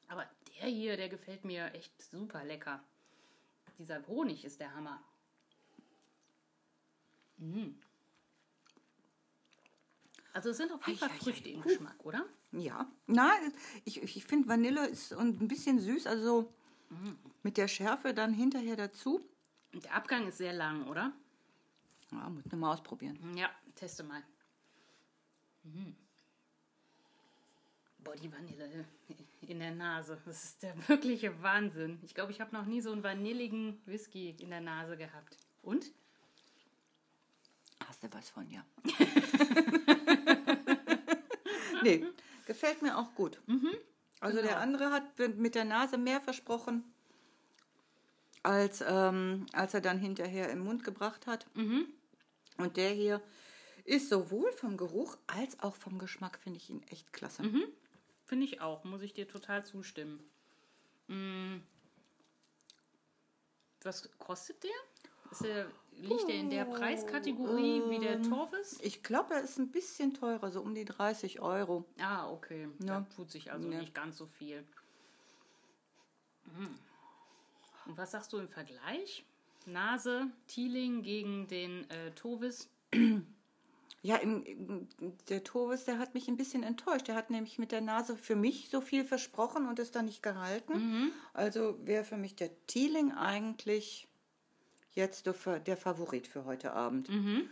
Aber 0.08 0.28
der 0.60 0.70
hier, 0.70 0.98
der 0.98 1.10
gefällt 1.10 1.46
mir 1.46 1.74
echt 1.74 2.01
super 2.01 2.44
lecker. 2.44 2.84
Dieser 3.78 4.06
Honig 4.08 4.44
ist 4.44 4.60
der 4.60 4.74
Hammer. 4.74 5.01
Mm. 7.38 7.70
Also 10.34 10.50
es 10.50 10.58
sind 10.58 10.72
auf 10.72 10.86
jeden 10.88 11.00
Fall 11.00 11.10
Früchte 11.10 11.50
im 11.50 11.62
Geschmack, 11.62 11.96
oder? 12.04 12.25
Ja. 12.51 12.92
Nein, 13.08 13.54
ich, 13.86 14.01
ich 14.01 14.25
finde 14.25 14.48
Vanille 14.50 14.88
ist 14.88 15.13
ein 15.13 15.48
bisschen 15.48 15.80
süß, 15.80 16.08
also. 16.08 16.54
Mit 17.43 17.58
der 17.58 17.67
Schärfe 17.67 18.13
dann 18.13 18.34
hinterher 18.34 18.75
dazu. 18.75 19.22
Der 19.74 19.93
Abgang 19.93 20.27
ist 20.27 20.38
sehr 20.38 20.53
lang, 20.53 20.88
oder? 20.88 21.13
Ja, 22.12 22.29
muss 22.29 22.46
nur 22.46 22.60
mal 22.60 22.74
ausprobieren. 22.74 23.38
Ja, 23.38 23.50
teste 23.75 24.03
mal. 24.03 24.24
Mm. 25.63 25.91
Boah, 28.03 28.15
die 28.15 28.31
Vanille 28.31 28.86
in 29.41 29.60
der 29.60 29.72
Nase. 29.72 30.19
Das 30.25 30.43
ist 30.43 30.63
der 30.63 30.75
wirkliche 30.88 31.41
Wahnsinn. 31.41 32.00
Ich 32.03 32.13
glaube, 32.13 32.31
ich 32.31 32.41
habe 32.41 32.55
noch 32.55 32.65
nie 32.65 32.81
so 32.81 32.91
einen 32.91 33.03
vanilligen 33.03 33.81
Whisky 33.86 34.36
in 34.39 34.50
der 34.50 34.62
Nase 34.62 34.98
gehabt. 34.98 35.38
Und? 35.62 35.91
Hast 37.86 38.03
du 38.03 38.08
was 38.12 38.29
von, 38.29 38.50
ja. 38.50 38.65
nee, 41.84 42.05
gefällt 42.46 42.81
mir 42.81 42.98
auch 42.98 43.13
gut. 43.15 43.39
Mhm, 43.48 43.75
also 44.20 44.38
genau. 44.38 44.50
der 44.50 44.60
andere 44.60 44.92
hat 44.92 45.38
mit 45.38 45.56
der 45.56 45.66
Nase 45.66 45.98
mehr 45.98 46.22
versprochen, 46.22 46.84
als, 48.44 48.84
ähm, 48.86 49.46
als 49.54 49.74
er 49.74 49.82
dann 49.82 50.00
hinterher 50.00 50.50
im 50.50 50.60
Mund 50.60 50.84
gebracht 50.84 51.28
hat. 51.28 51.46
Mhm. 51.56 51.88
Und 52.58 52.78
der 52.78 52.92
hier 52.92 53.22
ist 53.86 54.10
sowohl 54.10 54.52
vom 54.52 54.78
Geruch 54.78 55.18
als 55.28 55.60
auch 55.62 55.76
vom 55.76 55.98
Geschmack, 55.98 56.40
finde 56.40 56.58
ich 56.58 56.70
ihn 56.70 56.84
echt 56.90 57.14
klasse. 57.14 57.44
Mhm. 57.44 57.64
Finde 58.26 58.46
ich 58.46 58.62
auch, 58.62 58.84
muss 58.84 59.02
ich 59.02 59.14
dir 59.14 59.28
total 59.28 59.66
zustimmen. 59.66 60.24
Mhm. 61.08 61.64
Was 63.82 64.10
kostet 64.20 64.64
der? 64.64 64.72
Der 65.41 65.67
liegt 66.01 66.27
der 66.27 66.36
in 66.36 66.50
der 66.50 66.65
Preiskategorie 66.65 67.83
wie 67.89 68.00
der 68.00 68.15
ähm, 68.15 68.29
Torfes? 68.29 68.79
Ich 68.81 69.03
glaube, 69.03 69.36
er 69.36 69.41
ist 69.41 69.57
ein 69.57 69.71
bisschen 69.71 70.13
teurer, 70.13 70.51
so 70.51 70.62
um 70.62 70.74
die 70.74 70.86
30 70.86 71.41
Euro. 71.41 71.86
Ah, 72.00 72.29
okay. 72.31 72.69
Ja. 72.79 73.01
Da 73.01 73.07
tut 73.15 73.31
sich 73.31 73.51
also 73.51 73.69
ja. 73.69 73.79
nicht 73.79 73.93
ganz 73.93 74.17
so 74.17 74.25
viel. 74.25 74.63
Hm. 76.55 76.75
Und 77.86 77.98
was 77.98 78.12
sagst 78.12 78.33
du 78.33 78.38
im 78.38 78.48
Vergleich? 78.48 79.25
Nase, 79.65 80.27
Thieling 80.48 81.03
gegen 81.03 81.48
den 81.48 81.89
äh, 81.89 82.12
Tovis? 82.12 82.69
Ja, 84.01 84.15
im, 84.15 84.43
im, 84.45 84.88
der 85.27 85.43
Tovis, 85.43 85.83
der 85.83 86.00
hat 86.00 86.13
mich 86.13 86.29
ein 86.29 86.38
bisschen 86.38 86.63
enttäuscht. 86.63 87.09
Der 87.09 87.15
hat 87.15 87.29
nämlich 87.29 87.59
mit 87.59 87.74
der 87.74 87.81
Nase 87.81 88.15
für 88.15 88.36
mich 88.36 88.69
so 88.69 88.79
viel 88.79 89.03
versprochen 89.03 89.67
und 89.67 89.77
ist 89.77 89.95
dann 89.95 90.05
nicht 90.05 90.24
gehalten. 90.24 90.74
Mhm. 90.74 91.12
Also 91.33 91.77
wäre 91.86 92.05
für 92.05 92.15
mich 92.15 92.36
der 92.36 92.50
Thieling 92.67 93.12
eigentlich 93.12 94.09
jetzt 94.96 95.25
der 95.25 95.77
Favorit 95.77 96.27
für 96.27 96.46
heute 96.46 96.74
Abend. 96.74 97.10
Mhm. 97.10 97.50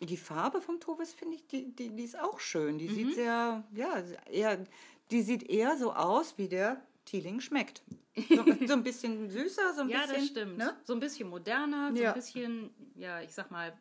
Die 0.00 0.16
Farbe 0.16 0.60
vom 0.60 0.80
Tovis 0.80 1.12
finde 1.12 1.36
ich, 1.36 1.46
die, 1.46 1.74
die, 1.74 1.90
die 1.90 2.04
ist 2.04 2.18
auch 2.18 2.40
schön. 2.40 2.78
Die 2.78 2.88
mhm. 2.88 2.94
sieht 2.94 3.14
sehr, 3.14 3.64
ja, 3.72 4.02
eher, 4.30 4.64
die 5.10 5.22
sieht 5.22 5.48
eher 5.48 5.76
so 5.76 5.92
aus, 5.92 6.38
wie 6.38 6.48
der 6.48 6.82
Teeling 7.04 7.40
schmeckt. 7.40 7.82
So, 8.28 8.44
so 8.66 8.72
ein 8.72 8.82
bisschen 8.82 9.30
süßer, 9.30 9.74
so 9.74 9.82
ein 9.82 9.88
ja, 9.88 10.00
bisschen. 10.00 10.14
Ja, 10.14 10.20
das 10.20 10.26
stimmt. 10.26 10.58
Ne? 10.58 10.76
So 10.84 10.92
ein 10.94 11.00
bisschen 11.00 11.28
moderner, 11.28 11.92
so 11.94 12.02
ja. 12.02 12.10
ein 12.10 12.14
bisschen, 12.14 12.70
ja, 12.96 13.20
ich 13.22 13.32
sag 13.32 13.50
mal, 13.50 13.78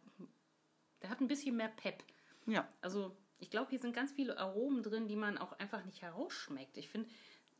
der 1.01 1.09
hat 1.09 1.21
ein 1.21 1.27
bisschen 1.27 1.55
mehr 1.55 1.69
Pep. 1.69 2.03
Ja. 2.45 2.67
Also, 2.81 3.15
ich 3.39 3.49
glaube, 3.49 3.71
hier 3.71 3.79
sind 3.79 3.95
ganz 3.95 4.11
viele 4.11 4.37
Aromen 4.37 4.83
drin, 4.83 5.07
die 5.07 5.15
man 5.15 5.37
auch 5.37 5.53
einfach 5.53 5.83
nicht 5.85 6.01
herausschmeckt. 6.01 6.77
Ich 6.77 6.89
finde, 6.89 7.09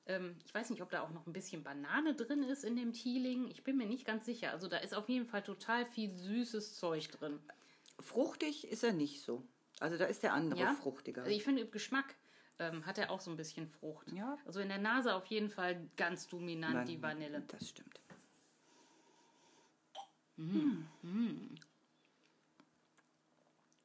ähm, 0.08 0.36
ich 0.46 0.54
weiß 0.54 0.70
nicht, 0.70 0.82
ob 0.82 0.90
da 0.90 1.02
auch 1.02 1.12
noch 1.12 1.28
ein 1.28 1.34
bisschen 1.34 1.64
Banane 1.64 2.16
drin 2.16 2.44
ist 2.44 2.64
in 2.64 2.76
dem 2.76 2.94
Teeling. 2.94 3.50
Ich 3.50 3.64
bin 3.64 3.78
mir 3.78 3.86
nicht 3.86 4.06
ganz 4.06 4.26
sicher. 4.26 4.52
Also 4.52 4.68
da 4.68 4.78
ist 4.78 4.96
auf 4.96 5.10
jeden 5.10 5.26
Fall 5.26 5.44
total 5.44 5.86
viel 5.86 6.14
süßes 6.16 6.76
Zeug 6.76 7.10
drin. 7.12 7.40
Fruchtig 8.00 8.68
ist 8.68 8.84
er 8.84 8.94
nicht 8.94 9.22
so. 9.22 9.44
Also 9.80 9.98
da 9.98 10.06
ist 10.06 10.24
der 10.24 10.34
andere 10.34 10.60
ja? 10.60 10.74
fruchtiger. 10.74 11.22
Also 11.24 11.36
ich 11.36 11.44
finde, 11.44 11.64
im 11.64 11.72
Geschmack 11.72 12.16
ähm, 12.60 12.86
hat 12.86 12.98
er 12.98 13.12
auch 13.12 13.20
so 13.20 13.32
ein 13.32 13.38
bisschen 13.38 13.68
Frucht. 13.68 14.12
Ja. 14.12 14.38
Also 14.46 14.60
in 14.60 14.70
der 14.70 14.78
Nase 14.78 15.16
auf 15.16 15.26
jeden 15.26 15.50
Fall 15.50 15.90
ganz 15.98 16.28
dominant 16.28 16.74
Nein, 16.74 16.86
die 16.86 17.02
Vanille. 17.02 17.44
Das 17.48 17.70
stimmt. 17.70 18.00
Mmh. 20.38 20.86
Mmh. 21.02 21.56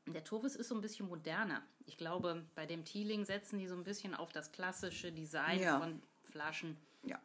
Der 0.06 0.22
Tovis 0.22 0.54
ist 0.54 0.68
so 0.68 0.74
ein 0.74 0.80
bisschen 0.80 1.08
moderner. 1.08 1.62
Ich 1.86 1.96
glaube, 1.96 2.44
bei 2.54 2.64
dem 2.64 2.84
Teeling 2.84 3.24
setzen 3.24 3.58
die 3.58 3.66
so 3.66 3.74
ein 3.74 3.84
bisschen 3.84 4.14
auf 4.14 4.32
das 4.32 4.52
klassische 4.52 5.10
Design 5.10 5.60
ja. 5.60 5.80
von 5.80 6.00
Flaschen. 6.24 6.76
Ja. 7.02 7.20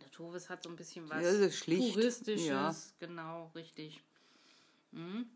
Der 0.00 0.10
Tovis 0.10 0.48
hat 0.48 0.62
so 0.62 0.70
ein 0.70 0.76
bisschen 0.76 1.08
was 1.10 1.22
ja, 1.22 1.50
schlicht. 1.50 1.94
Puristisches. 1.94 2.46
Ja. 2.46 2.74
Genau, 2.98 3.50
richtig. 3.54 4.00
Mhm. 4.92 5.26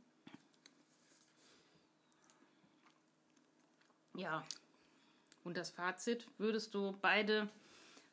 Ja. 4.14 4.44
Und 5.44 5.56
das 5.56 5.70
Fazit, 5.70 6.26
würdest 6.38 6.74
du 6.74 6.96
beide 7.02 7.48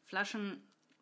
Flaschen 0.04 0.62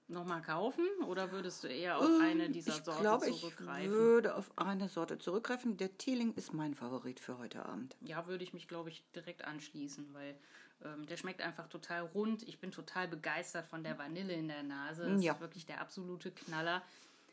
nochmal 0.09 0.41
kaufen 0.41 0.85
oder 1.05 1.31
würdest 1.31 1.63
du 1.63 1.67
eher 1.67 1.97
auf 1.97 2.05
ähm, 2.05 2.21
eine 2.21 2.49
dieser 2.49 2.77
ich 2.77 2.83
Sorten 2.83 3.01
glaube, 3.01 3.25
zurückgreifen? 3.25 3.85
Ich 3.85 3.89
würde 3.89 4.35
auf 4.35 4.51
eine 4.57 4.89
Sorte 4.89 5.17
zurückgreifen. 5.17 5.77
Der 5.77 5.97
Teeling 5.97 6.33
ist 6.33 6.53
mein 6.53 6.75
Favorit 6.75 7.19
für 7.19 7.37
heute 7.37 7.65
Abend. 7.65 7.95
Ja, 8.01 8.27
würde 8.27 8.43
ich 8.43 8.53
mich, 8.53 8.67
glaube 8.67 8.89
ich, 8.89 9.03
direkt 9.13 9.43
anschließen, 9.43 10.13
weil 10.13 10.35
ähm, 10.83 11.05
der 11.07 11.17
schmeckt 11.17 11.41
einfach 11.41 11.67
total 11.67 12.03
rund. 12.03 12.43
Ich 12.43 12.59
bin 12.59 12.71
total 12.71 13.07
begeistert 13.07 13.67
von 13.67 13.83
der 13.83 13.97
Vanille 13.97 14.33
in 14.33 14.47
der 14.47 14.63
Nase. 14.63 15.09
Das 15.09 15.23
ja. 15.23 15.33
ist 15.33 15.41
wirklich 15.41 15.65
der 15.65 15.81
absolute 15.81 16.31
Knaller. 16.31 16.81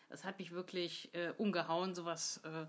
Das 0.08 0.24
hat 0.24 0.38
mich 0.38 0.52
wirklich 0.52 1.10
äh, 1.14 1.32
umgehauen. 1.38 1.94
Sowas 1.94 2.40
äh, 2.44 2.66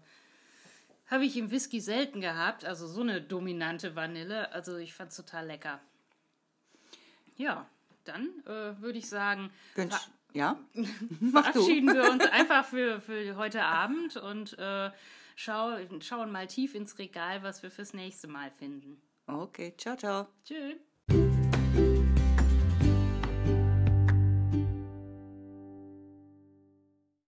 habe 1.07 1.25
ich 1.25 1.37
im 1.37 1.51
Whisky 1.51 1.81
selten 1.81 2.21
gehabt. 2.21 2.65
Also 2.65 2.87
so 2.87 3.01
eine 3.01 3.21
dominante 3.21 3.95
Vanille. 3.95 4.51
Also 4.51 4.77
ich 4.77 4.93
fand 4.93 5.11
es 5.11 5.17
total 5.17 5.47
lecker. 5.47 5.79
Ja, 7.37 7.67
dann 8.07 8.27
äh, 8.45 8.81
würde 8.81 8.97
ich 8.97 9.09
sagen, 9.09 9.51
Wünsch, 9.75 9.95
ja? 10.33 10.59
verabschieden 11.31 11.93
wir 11.93 12.09
uns 12.11 12.25
einfach 12.31 12.65
für, 12.65 13.01
für 13.01 13.35
heute 13.35 13.63
Abend 13.63 14.17
und 14.17 14.57
äh, 14.57 14.91
schau, 15.35 15.77
schauen 16.01 16.31
mal 16.31 16.47
tief 16.47 16.75
ins 16.75 16.97
Regal, 16.99 17.43
was 17.43 17.63
wir 17.63 17.71
fürs 17.71 17.93
nächste 17.93 18.27
Mal 18.27 18.51
finden. 18.51 19.01
Okay, 19.27 19.73
ciao, 19.77 19.95
ciao. 19.95 20.27
Tschüss. 20.43 20.94